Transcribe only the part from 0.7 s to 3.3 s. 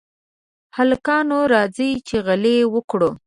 هلکانو! راځئ چې غېلې وکړو.